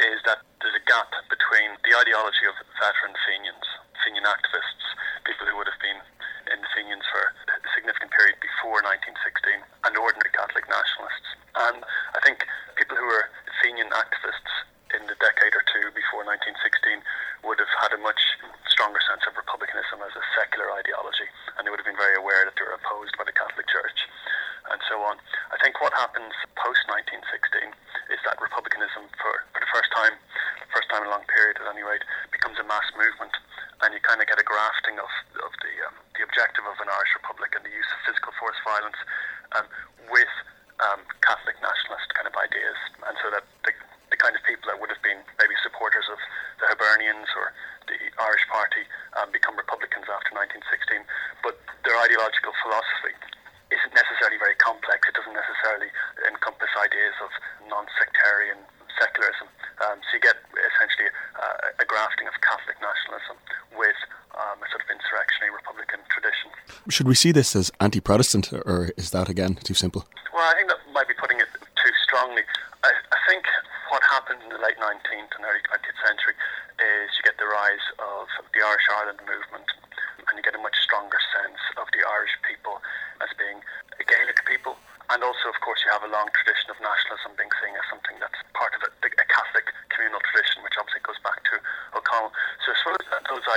is 0.00 0.18
that 0.24 0.40
there's 0.60 0.76
a 0.76 0.84
gap 0.88 1.12
between 1.28 1.76
the 1.84 1.92
ideology 2.00 2.48
of 2.48 2.56
veteran 2.80 3.12
Fenians, 3.28 3.66
Fenian 4.04 4.24
activists, 4.24 4.84
people 5.28 5.46
who 5.46 5.56
would 5.60 5.68
have 5.68 5.80
been 5.84 6.00
in 6.52 6.58
the 6.62 6.70
Fenians 6.74 7.02
for 7.10 7.22
a 7.22 7.56
significant 7.74 8.10
period 8.14 8.38
before 8.38 8.82
1916, 8.82 9.62
and 9.86 9.92
ordinary 9.98 10.30
Catholic 10.34 10.66
nationalists. 10.70 11.28
And 11.54 11.82
I 12.14 12.20
think 12.22 12.46
people 12.78 12.94
who 12.94 13.06
were 13.06 13.26
Fenian 13.62 13.90
activists 13.90 14.52
in 14.94 15.02
the 15.10 15.18
decade 15.18 15.54
or 15.54 15.64
two 15.66 15.90
before 15.90 16.22
1916 16.22 17.02
would 17.42 17.58
have 17.58 17.72
had 17.82 17.90
a 17.94 18.00
much 18.00 18.20
stronger 18.70 19.02
sense 19.02 19.26
of 19.26 19.34
republicanism 19.34 19.98
as 20.06 20.14
a 20.14 20.24
secular 20.38 20.70
ideology, 20.78 21.26
and 21.58 21.66
they 21.66 21.70
would 21.70 21.82
have 21.82 21.88
been 21.88 21.98
very 21.98 22.14
aware 22.14 22.46
that 22.46 22.54
they 22.54 22.64
were 22.66 22.78
opposed 22.78 23.14
by 23.18 23.26
the 23.26 23.34
Catholic 23.34 23.66
Church 23.66 24.06
and 24.70 24.82
so 24.90 24.98
on. 25.02 25.18
I 25.54 25.58
think 25.62 25.78
what 25.78 25.94
happens 25.94 26.34
post 26.58 26.82
1916 26.90 27.70
is 28.10 28.20
that 28.26 28.38
republicanism, 28.42 29.06
for, 29.18 29.46
for 29.54 29.60
the 29.62 29.70
first 29.70 29.90
time, 29.94 30.14
first 30.74 30.90
time 30.90 31.06
in 31.06 31.10
a 31.10 31.14
long 31.14 31.26
period 31.30 31.58
at 31.62 31.66
any 31.70 31.86
rate, 31.86 32.02
becomes 32.30 32.58
a 32.58 32.66
mass 32.66 32.86
movement, 32.98 33.34
and 33.82 33.94
you 33.94 34.00
kind 34.02 34.18
of 34.18 34.26
get 34.26 34.38
a 34.38 34.46
grafting 34.46 34.98
of, 34.98 35.10
of 35.42 35.52
the 35.62 35.72
um, 35.86 35.96
the 36.16 36.24
objective 36.24 36.64
of 36.64 36.76
an 36.80 36.88
Irish 36.88 37.12
republic 37.12 37.52
and 37.52 37.62
the 37.62 37.72
use 37.72 37.88
of 37.92 37.98
physical 38.08 38.32
force 38.40 38.55
violence. 38.66 38.98
Um, 40.86 41.00
Catholic 41.24 41.56
nationalist 41.64 42.06
kind 42.12 42.28
of 42.28 42.36
ideas, 42.36 42.78
and 43.08 43.16
so 43.18 43.32
that 43.32 43.42
the, 43.64 43.72
the 44.12 44.18
kind 44.20 44.36
of 44.36 44.44
people 44.44 44.68
that 44.68 44.76
would 44.76 44.92
have 44.92 45.00
been 45.00 45.18
maybe 45.40 45.56
supporters 45.64 46.04
of 46.12 46.20
the 46.60 46.68
Hibernians 46.68 47.26
or 47.32 47.50
the 47.88 47.96
Irish 48.20 48.44
Party 48.52 48.84
um, 49.16 49.32
become 49.32 49.56
Republicans 49.56 50.04
after 50.06 50.36
1916, 50.36 51.02
but 51.40 51.56
their 51.82 51.96
ideological 51.96 52.52
philosophy 52.60 53.16
isn't 53.72 53.94
necessarily 53.96 54.38
very 54.38 54.54
complex. 54.62 55.08
It 55.10 55.18
doesn't 55.18 55.34
necessarily 55.34 55.90
encompass 56.28 56.70
ideas 56.78 57.16
of 57.24 57.32
non-sectarian 57.72 58.60
secularism. 58.94 59.48
Um, 59.80 59.98
so 60.06 60.10
you 60.16 60.22
get 60.22 60.38
essentially 60.54 61.08
uh, 61.40 61.82
a 61.82 61.86
grafting 61.88 62.28
of 62.28 62.36
Catholic 62.44 62.78
nationalism 62.78 63.40
with 63.74 63.98
um, 64.38 64.60
a 64.60 64.66
sort 64.70 64.84
of 64.84 64.88
insurrectionary 64.92 65.56
Republican 65.56 65.95
tradition. 66.08 66.50
Should 66.88 67.08
we 67.08 67.14
see 67.14 67.32
this 67.32 67.54
as 67.56 67.70
anti-Protestant, 67.80 68.52
or 68.52 68.90
is 68.96 69.10
that 69.10 69.28
again 69.28 69.56
too 69.62 69.74
simple? 69.74 70.06
Well, 70.32 70.46
I 70.46 70.54
think 70.54 70.68
that 70.68 70.80
might 70.92 71.08
be 71.08 71.14
putting 71.18 71.40
it 71.40 71.48
too 71.52 71.92
strongly. 72.06 72.42
I, 72.84 72.90
I 72.90 73.18
think 73.28 73.44
what 73.90 74.02
happened 74.10 74.42
in 74.42 74.50
the 74.50 74.60
late 74.60 74.78
19th 74.78 75.32
and 75.34 75.42
early 75.42 75.62
20th 75.66 75.98
century 76.04 76.34
is 76.78 77.06
you 77.16 77.22
get 77.24 77.38
the 77.38 77.48
rise 77.48 77.86
of 77.98 78.28
the 78.52 78.60
Irish 78.60 78.86
Ireland 78.92 79.20
movement, 79.24 79.68
and 80.28 80.32
you 80.36 80.42
get 80.42 80.54
a 80.54 80.62
much 80.62 80.76
stronger 80.82 81.18
sense 81.34 81.60
of 81.78 81.86
the 81.96 82.02
Irish 82.04 82.34
people 82.44 82.82
as 83.22 83.30
being 83.38 83.58
a 83.98 84.04
Gaelic 84.04 84.42
people. 84.44 84.76
And 85.06 85.22
also, 85.22 85.46
of 85.54 85.58
course, 85.62 85.78
you 85.86 85.90
have 85.94 86.02
a 86.02 86.10
long 86.10 86.26
tradition 86.34 86.66
of 86.66 86.82
nationalism 86.82 87.38
being 87.38 87.52
seen 87.62 87.78
as 87.78 87.86
something 87.86 88.18
that's 88.18 88.42
part 88.58 88.74
of 88.74 88.82
a, 88.82 88.90
a 89.06 89.26
Catholic 89.30 89.70
communal 89.94 90.18
tradition, 90.26 90.66
which 90.66 90.74
obviously 90.74 90.98
goes 91.06 91.20
back 91.22 91.38
to 91.46 91.62
O'Connell. 91.94 92.34
So 92.66 92.74
I 92.74 92.76
suppose 92.82 93.06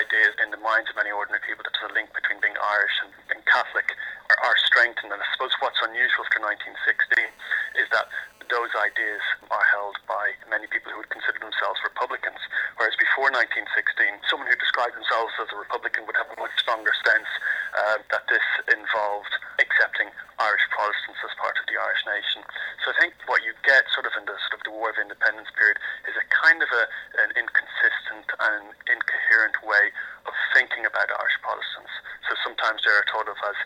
ideas 0.10 0.34
in 0.42 0.50
the 0.50 0.58
minds 0.66 0.90
of 0.90 0.98
many 0.98 1.14
ordinary 1.14 1.42
people 1.46 1.62
that 1.62 1.70
there's 1.78 1.94
a 1.94 1.94
link 1.94 2.10
between 2.18 2.42
being 2.42 2.58
Irish 2.58 2.98
and 3.06 3.14
being 3.30 3.46
Catholic 3.46 3.94
are, 4.34 4.40
are 4.42 4.58
strengthened. 4.66 5.14
And 5.14 5.22
I 5.22 5.28
suppose 5.38 5.54
what's 5.62 5.78
unusual 5.86 6.26
after 6.26 6.42
1916 6.42 7.30
is 7.78 7.88
that 7.94 8.10
those 8.50 8.74
ideas 8.74 9.22
are 9.54 9.66
held 9.70 10.02
by 10.10 10.34
many 10.50 10.66
people 10.66 10.90
who 10.90 10.98
would 10.98 11.14
consider 11.14 11.38
themselves 11.38 11.78
Republicans, 11.86 12.42
whereas 12.82 12.98
before 12.98 13.10
before 13.20 13.36
1916, 13.36 14.32
someone 14.32 14.48
who 14.48 14.56
described 14.56 14.96
themselves 14.96 15.36
as 15.44 15.52
a 15.52 15.60
Republican 15.60 16.08
would 16.08 16.16
have 16.16 16.32
a 16.32 16.40
much 16.40 16.56
stronger 16.56 16.96
sense 17.04 17.28
uh, 17.76 18.00
that 18.16 18.24
this 18.32 18.48
involved 18.72 19.30
accepting 19.60 20.08
Irish 20.40 20.64
Protestants 20.72 21.20
as 21.20 21.36
part 21.36 21.60
of 21.60 21.68
the 21.68 21.76
Irish 21.76 22.00
nation. 22.08 22.48
So 22.80 22.90
I 22.90 22.98
think 22.98 23.20
what 23.28 23.44
you 23.44 23.52
get 23.68 23.84
sort 23.92 24.08
of 24.08 24.16
in 24.16 24.24
the 24.24 24.40
sort 24.48 24.56
of 24.56 24.64
the 24.64 24.72
War 24.72 24.88
of 24.88 24.98
Independence 25.04 25.52
period 25.52 25.84
is 26.08 26.16
a 26.16 26.24
kind 26.32 26.64
of 26.64 26.72
a, 26.72 26.84
an 27.28 27.36
inconsistent 27.36 28.32
and 28.40 28.72
incoherent 28.88 29.19
way 29.64 29.92
of 30.28 30.34
thinking 30.52 30.84
about 30.84 31.08
Irish 31.08 31.38
Protestants. 31.40 31.94
So 32.28 32.36
sometimes 32.44 32.84
they're 32.84 33.06
thought 33.08 33.32
of 33.32 33.40
as 33.48 33.58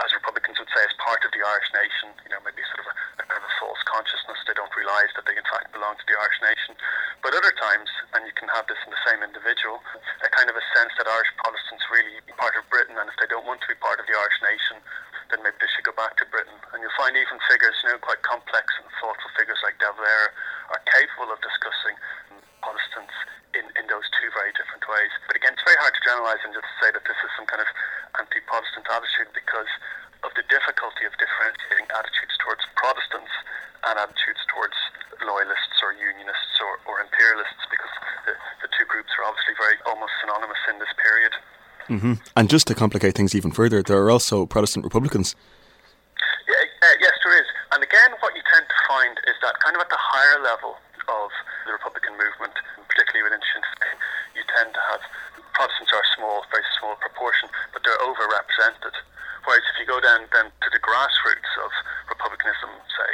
as 0.00 0.10
Republicans 0.16 0.56
would 0.58 0.68
say, 0.72 0.82
as 0.84 0.94
part 0.98 1.20
of 1.22 1.30
the 1.30 1.42
Irish 1.44 1.70
nation, 1.76 2.16
you 2.24 2.30
know, 2.32 2.40
maybe 2.42 2.64
sort 2.72 2.80
of 2.82 2.88
a, 2.88 2.94
a 3.20 3.24
kind 3.28 3.40
of 3.40 3.46
a 3.46 3.54
false 3.60 3.80
consciousness. 3.84 4.40
They 4.48 4.56
don't 4.56 4.72
realise 4.72 5.12
that 5.14 5.28
they 5.28 5.36
in 5.36 5.44
fact 5.48 5.70
belong 5.72 5.96
to 5.96 6.06
the 6.08 6.16
Irish 6.16 6.40
nation. 6.40 6.74
But 7.20 7.36
other 7.36 7.52
times, 7.54 7.92
and 8.16 8.24
you 8.24 8.34
can 8.34 8.48
have 8.56 8.66
this 8.66 8.80
in 8.84 8.90
the 8.90 9.02
same 9.04 9.20
individual, 9.20 9.84
a 10.24 10.30
kind 10.32 10.48
of 10.48 10.56
a 10.56 10.64
sense 10.74 10.92
that 10.96 11.06
Irish 11.06 11.30
Protestants 11.40 11.84
really 11.92 12.20
part 12.40 12.56
of 12.56 12.64
Britain, 12.72 12.96
and 12.96 13.06
if 13.06 13.16
they 13.20 13.28
don't 13.28 13.44
want 13.44 13.60
to 13.62 13.68
be 13.68 13.78
part 13.78 14.00
of 14.00 14.08
the 14.08 14.16
Irish 14.16 14.40
nation, 14.42 14.80
then 15.30 15.40
maybe 15.44 15.56
they 15.60 15.70
should 15.72 15.86
go 15.86 15.96
back 15.96 16.16
to 16.20 16.26
Britain. 16.28 16.56
And 16.72 16.80
you'll 16.80 16.98
find 16.98 17.16
even 17.16 17.40
figures, 17.48 17.76
you 17.84 17.92
know, 17.92 18.00
quite 18.00 18.20
complex 18.24 18.68
and 18.80 18.88
thoughtful 19.00 19.30
figures 19.36 19.60
like 19.64 19.78
De 19.80 19.88
Valera 19.88 20.28
are 20.72 20.82
capable 20.88 21.32
of 21.32 21.38
discussing 21.40 21.96
Protestants 22.60 23.16
in, 23.56 23.64
in 23.76 23.84
those 23.88 24.04
two 24.16 24.28
very 24.32 24.52
different 24.56 24.84
ways. 24.88 25.12
But 25.28 25.36
again, 25.36 25.56
it's 25.56 25.64
very 25.64 25.76
hard 25.80 25.92
to 25.92 26.02
generalise 26.04 26.40
and 26.44 26.52
just 26.52 26.68
say 26.80 26.92
that 26.92 27.04
this 27.04 27.18
is 27.20 27.30
some 27.36 27.48
kind 27.48 27.60
of 27.60 27.68
anti-Protestant 28.20 28.86
attitude 28.88 29.30
because 29.32 29.68
of 30.22 30.30
the 30.38 30.44
difficulty 30.46 31.04
of 31.04 31.12
differentiating 31.18 31.88
attitudes 31.90 32.34
towards 32.40 32.62
Protestants 32.78 33.32
and 33.88 33.98
attitudes 33.98 34.42
towards 34.52 34.76
loyalists 35.26 35.76
or 35.82 35.90
unionists 35.96 36.54
or, 36.62 36.78
or 36.86 37.02
imperialists 37.02 37.62
because 37.66 37.92
the, 38.30 38.34
the 38.62 38.70
two 38.74 38.86
groups 38.86 39.10
are 39.18 39.26
obviously 39.26 39.54
very 39.58 39.76
almost 39.86 40.14
synonymous 40.22 40.62
in 40.70 40.78
this 40.78 40.92
period. 41.02 41.34
Mm-hmm. 42.02 42.18
And 42.34 42.50
just 42.50 42.66
to 42.66 42.74
complicate 42.74 43.14
things 43.14 43.30
even 43.30 43.54
further, 43.54 43.78
there 43.78 44.02
are 44.02 44.10
also 44.10 44.42
Protestant 44.42 44.82
Republicans. 44.82 45.38
Yeah, 46.50 46.66
uh, 46.82 46.98
yes, 46.98 47.14
there 47.22 47.38
is. 47.38 47.46
And 47.70 47.78
again, 47.78 48.18
what 48.18 48.34
you 48.34 48.42
tend 48.50 48.66
to 48.66 48.78
find 48.90 49.14
is 49.30 49.38
that 49.46 49.54
kind 49.62 49.78
of 49.78 49.86
at 49.86 49.90
the 49.90 50.02
higher 50.02 50.42
level 50.42 50.74
of 51.06 51.30
the 51.62 51.72
Republican 51.78 52.18
movement, 52.18 52.58
particularly 52.90 53.22
within 53.22 53.38
Sinn 53.54 53.62
Féin, 53.78 53.94
you 54.34 54.42
tend 54.50 54.74
to 54.74 54.82
have 54.90 54.98
Protestants 55.54 55.94
are 55.94 56.02
small, 56.18 56.42
very 56.50 56.66
small 56.80 56.98
proportion, 56.98 57.46
but 57.70 57.86
they're 57.86 58.02
overrepresented. 58.02 58.98
Whereas 59.46 59.62
if 59.70 59.78
you 59.78 59.86
go 59.86 60.00
down 60.02 60.26
then 60.34 60.48
to 60.48 60.68
the 60.74 60.82
grassroots 60.82 61.52
of 61.62 61.70
republicanism, 62.08 62.72
say 62.98 63.10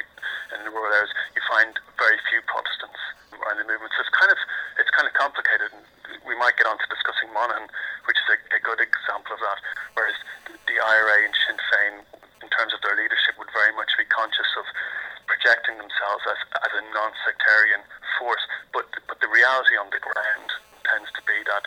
in 0.56 0.64
the 0.64 0.72
rural 0.72 0.96
areas, 0.96 1.12
you 1.36 1.42
find 1.44 1.76
very 2.00 2.16
few 2.30 2.40
Protestants 2.46 3.00
around 3.48 3.58
the 3.58 3.66
movement. 3.66 3.90
So 3.96 4.04
it's 4.04 4.14
kind 4.14 4.30
of 4.30 4.38
it's 4.76 4.92
kind 4.92 5.06
of 5.08 5.14
complicated. 5.16 5.72
We 6.26 6.36
might 6.36 6.56
get 6.60 6.68
on 6.68 6.78
to 6.78 6.86
discussing 6.86 7.32
Monaghan, 7.32 7.66
which 8.06 8.18
is 8.18 8.28
a, 8.34 8.38
a 8.56 8.60
good 8.60 8.80
example 8.80 9.34
of 9.34 9.40
that. 9.40 9.58
Whereas 9.96 10.16
the 10.68 10.76
IRA 10.76 11.18
and 11.24 11.34
Sinn 11.46 11.58
Féin, 11.72 11.94
in 12.44 12.48
terms 12.52 12.76
of 12.76 12.80
their 12.84 12.96
leadership, 12.96 13.40
would 13.40 13.50
very 13.52 13.72
much 13.74 13.90
be 13.96 14.04
conscious 14.08 14.48
of 14.60 14.64
projecting 15.26 15.80
themselves 16.18 16.42
as, 16.54 16.66
as 16.66 16.72
a 16.74 16.82
non-sectarian 16.94 17.82
force. 18.18 18.42
But 18.74 18.86
but 19.06 19.20
the 19.20 19.30
reality 19.30 19.78
on 19.78 19.90
the 19.94 20.02
ground 20.02 20.48
tends 20.86 21.10
to 21.14 21.22
be 21.22 21.38
that 21.46 21.64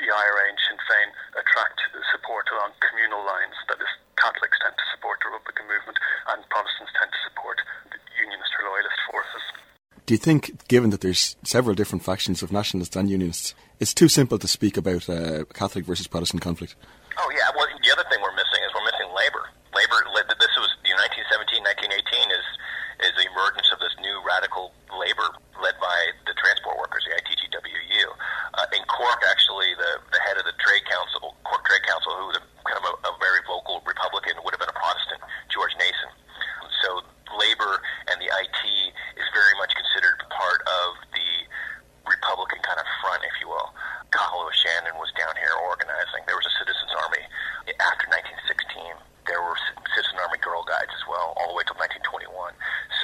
the 0.00 0.08
IRA 0.08 0.44
and 0.48 0.58
Sinn 0.64 0.80
Féin 0.88 1.10
attract 1.36 1.80
support 2.08 2.48
along 2.48 2.72
communal 2.80 3.20
lines. 3.20 3.52
That 3.68 3.76
is, 3.76 3.90
Catholics 4.16 4.56
tend 4.64 4.72
to 4.72 4.86
support 4.96 5.20
the 5.20 5.28
Republican 5.28 5.68
movement, 5.68 5.98
and 6.32 6.40
Protestants 6.48 6.92
tend 6.96 7.12
to 7.12 7.20
support 7.28 7.60
the 7.92 8.00
Unionist 8.16 8.52
or 8.56 8.72
Loyalist 8.72 9.00
forces. 9.12 9.44
Do 10.08 10.16
you 10.16 10.22
think, 10.22 10.66
given 10.66 10.90
that 10.90 11.04
there's 11.04 11.36
several 11.44 11.76
different 11.76 12.02
factions 12.02 12.42
of 12.42 12.50
nationalists 12.50 12.96
and 12.96 13.12
unionists, 13.12 13.54
it's 13.78 13.92
too 13.92 14.08
simple 14.08 14.40
to 14.40 14.48
speak 14.48 14.80
about 14.80 15.08
uh, 15.08 15.44
Catholic 15.52 15.84
versus 15.84 16.08
Protestant 16.08 16.42
conflict? 16.42 16.74
Oh 17.20 17.30
yeah. 17.36 17.52
Well, 17.52 17.68
the 17.68 17.92
other 17.92 18.08
thing 18.08 18.18
we're 18.24 18.34
missing 18.34 18.60
is 18.64 18.72
we're 18.72 18.88
missing 18.88 19.08
labor. 19.12 19.44
Labor. 19.76 20.00
This 20.40 20.56
was 20.56 20.72
you 20.88 20.96
know, 20.96 21.04
1917, 21.04 21.62
1918 21.62 22.32
is 22.32 22.46
is 23.00 23.16
the 23.16 23.26
emergence 23.32 23.68
of 23.72 23.80
this 23.80 23.92
new 24.04 24.20
radical 24.20 24.72
labor 24.92 25.32
led 25.56 25.76
by 25.80 25.98
the 26.28 26.36
transport 26.36 26.76
workers, 26.76 27.04
the 27.08 27.16
ITGWU. 27.16 28.06
Uh, 28.60 28.76
in 28.76 28.84
Cork, 28.92 29.20
actually, 29.24 29.72
the, 29.76 30.00
the 30.12 30.20
head 30.20 30.36
of 30.36 30.44
the 30.44 30.56
Trade 30.60 30.84
Council, 30.84 31.32
Cork 31.44 31.64
Trade 31.64 31.84
Council, 31.88 32.12
who 32.20 32.26
was 32.28 32.36
a, 32.36 32.44
kind 32.68 32.76
of 32.80 32.84
a, 32.84 32.94
a 33.08 33.12
very 33.16 33.40
vocal 33.48 33.80
Republican, 33.88 34.36
would 34.44 34.52
have 34.52 34.60
been 34.60 34.72
a 34.72 34.76
Protestant, 34.76 35.20
George 35.48 35.72
Nason. 35.80 36.12
So 36.84 37.00
labor 37.36 37.80
and 38.12 38.20
the 38.20 38.28
IT 38.28 38.62
is 39.16 39.26
very 39.32 39.54
much 39.56 39.72
considered 39.72 40.20
part 40.28 40.60
of 40.68 41.00
the 41.16 41.30
Republican 42.04 42.60
kind 42.64 42.80
of 42.80 42.88
front, 43.00 43.24
if 43.24 43.36
you 43.40 43.48
will. 43.48 43.72
Cathal 44.12 44.44
Shannon 44.52 44.96
was 45.00 45.08
down 45.16 45.32
here 45.40 45.56
organizing. 45.64 46.20
There 46.28 46.36
was 46.36 46.48
a 46.48 46.54
citizens 46.60 46.92
army 47.00 47.24
after 47.80 48.10
1916. 48.12 48.92
There 49.28 49.38
were 49.38 49.54
citizen 49.94 50.18
army 50.18 50.42
girl 50.42 50.66
guides 50.66 50.90
as 50.90 51.04
well, 51.06 51.36
all 51.38 51.54
the 51.54 51.56
way 51.56 51.64
till 51.66 51.78
1921. 51.78 52.26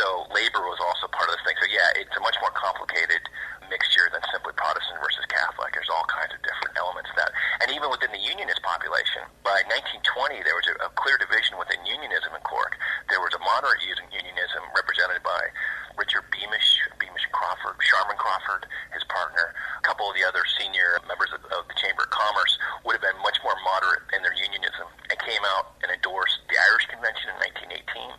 So 0.01 0.27
labor 0.35 0.63
was 0.69 0.81
also 0.83 1.09
part 1.09 1.31
of 1.31 1.39
this 1.39 1.45
thing. 1.47 1.57
So 1.61 1.69
yeah, 1.71 2.01
it's 2.01 2.13
a 2.17 2.23
much 2.23 2.37
more 2.43 2.53
complicated 2.53 3.23
mixture 3.71 4.07
than 4.13 4.23
simply 4.31 4.55
Protestant 4.55 5.03
versus 5.03 5.27
Catholic. 5.27 5.75
There's 5.75 5.91
all 5.91 6.07
kinds 6.07 6.31
of 6.31 6.41
different 6.43 6.79
elements 6.79 7.11
of 7.11 7.17
that. 7.19 7.33
And 7.65 7.75
even 7.75 7.91
within 7.91 8.15
the 8.15 8.23
unionist 8.23 8.63
population, 8.63 9.27
by 9.43 9.59
1920 9.67 10.43
there 10.47 10.55
was 10.55 10.67
a, 10.71 10.75
a 10.87 10.91
clear 10.95 11.19
division 11.19 11.59
within 11.59 11.83
unionism 11.83 12.31
in 12.35 12.43
Cork. 12.47 12.79
There 13.11 13.19
was 13.19 13.35
a 13.35 13.43
moderate 13.43 13.83
unionism 13.83 14.63
represented 14.77 15.25
by 15.27 15.51
Richard 15.97 16.29
Beamish, 16.29 16.85
Beamish 17.01 17.27
Crawford, 17.33 17.81
Sharman 17.81 18.21
Crawford, 18.21 18.69
his 18.93 19.03
partner, 19.09 19.57
a 19.81 19.83
couple 19.83 20.05
of 20.09 20.15
the 20.15 20.25
other 20.29 20.45
senior 20.61 21.01
members 21.09 21.33
of, 21.33 21.41
of 21.57 21.65
the 21.73 21.77
Chamber 21.81 22.05
of 22.05 22.13
Commerce 22.13 22.53
would 22.85 22.93
have 22.93 23.05
been 23.05 23.17
much 23.25 23.41
more 23.41 23.57
moderate 23.65 24.05
in 24.13 24.21
their 24.21 24.37
unionism 24.37 24.87
and 25.09 25.17
came 25.25 25.41
out 25.57 25.73
and 25.81 25.89
endorsed 25.89 26.45
the 26.53 26.57
Irish 26.71 26.85
Convention 26.93 27.33
in 27.33 27.37
1918. 27.73 28.13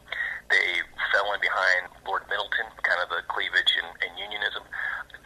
They 0.50 0.81
fell 1.13 1.27
in 1.36 1.39
behind 1.43 1.91
Lord 2.08 2.25
Midleton, 2.31 2.72
kind 2.81 3.03
of 3.03 3.13
the 3.13 3.22
cleavage 3.29 3.72
in, 3.77 3.88
in 4.03 4.12
unionism. 4.17 4.63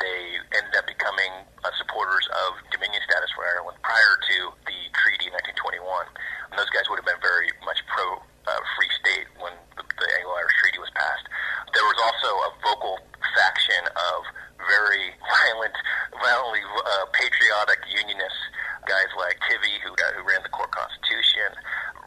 They 0.02 0.42
ended 0.58 0.74
up 0.76 0.90
becoming 0.90 1.46
uh, 1.62 1.70
supporters 1.78 2.26
of 2.48 2.58
Dominion 2.74 3.00
status 3.06 3.30
for 3.38 3.46
Ireland 3.46 3.78
prior 3.86 4.18
to 4.18 4.38
the 4.66 4.80
treaty 4.98 5.30
in 5.30 5.34
1921. 5.62 5.78
And 6.50 6.58
those 6.58 6.74
guys 6.74 6.90
would 6.90 6.98
have 6.98 7.06
been 7.06 7.22
very 7.22 7.54
much 7.64 7.86
pro 7.86 8.18
uh, 8.18 8.62
free 8.74 8.90
state 8.98 9.30
when 9.38 9.54
the, 9.78 9.86
the 9.86 10.08
Anglo-Irish 10.18 10.58
Treaty 10.58 10.82
was 10.82 10.90
passed. 10.98 11.30
There 11.78 11.86
was 11.86 12.00
also 12.02 12.30
a 12.50 12.52
vocal 12.66 12.98
faction 13.38 13.86
of 13.94 14.20
very 14.66 15.14
violent, 15.22 15.78
violently 16.22 16.62
uh, 16.62 17.06
patriotic 17.18 17.82
unionists, 17.90 18.46
guys 18.86 19.10
like 19.18 19.42
Tivy, 19.50 19.82
who, 19.82 19.92
uh, 19.92 20.14
who 20.14 20.22
ran 20.22 20.46
the 20.46 20.54
Cork 20.54 20.70
Constitution, 20.70 21.50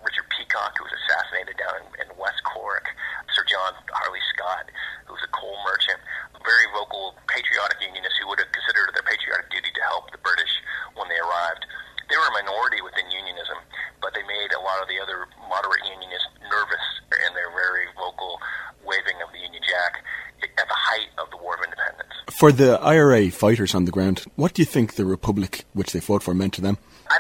Richard 0.07 0.27
Peacock, 0.31 0.79
who 0.79 0.87
was 0.87 0.95
assassinated 0.95 1.59
down 1.59 1.83
in, 1.83 2.07
in 2.07 2.09
West 2.15 2.39
Cork, 2.47 2.87
Sir 3.35 3.43
John 3.51 3.75
Harley 3.91 4.23
Scott, 4.31 4.71
who 5.11 5.19
was 5.19 5.25
a 5.27 5.33
coal 5.35 5.59
merchant, 5.67 5.99
very 6.47 6.67
vocal 6.71 7.19
patriotic 7.27 7.83
unionists 7.83 8.21
who 8.23 8.31
would 8.31 8.39
have 8.39 8.53
considered 8.55 8.87
it 8.87 8.95
their 8.95 9.07
patriotic 9.07 9.51
duty 9.51 9.75
to 9.75 9.83
help 9.83 10.15
the 10.15 10.23
British 10.23 10.63
when 10.95 11.11
they 11.11 11.19
arrived. 11.19 11.67
They 12.07 12.21
were 12.21 12.31
a 12.31 12.37
minority 12.39 12.85
within 12.85 13.09
unionism, 13.11 13.59
but 13.99 14.15
they 14.15 14.23
made 14.29 14.53
a 14.53 14.61
lot 14.61 14.79
of 14.79 14.87
the 14.87 15.01
other 15.01 15.27
moderate 15.49 15.83
unionists 15.89 16.31
nervous 16.47 16.87
in 17.27 17.33
their 17.33 17.51
very 17.51 17.89
vocal 17.97 18.39
waving 18.85 19.19
of 19.25 19.33
the 19.33 19.41
Union 19.41 19.65
Jack 19.65 20.05
at 20.45 20.69
the 20.69 20.77
height 20.77 21.09
of 21.17 21.33
the 21.33 21.41
War 21.41 21.57
of 21.57 21.65
Independence. 21.65 22.24
For 22.39 22.51
the 22.51 22.81
IRA 22.81 23.31
fighters 23.31 23.77
on 23.77 23.85
the 23.85 23.93
ground, 23.93 24.25
what 24.35 24.55
do 24.55 24.63
you 24.63 24.67
think 24.67 24.95
the 24.95 25.05
Republic 25.05 25.65
which 25.73 25.93
they 25.93 26.01
fought 26.01 26.23
for 26.23 26.35
meant 26.35 26.53
to 26.55 26.61
them? 26.61 26.79
I 27.09 27.17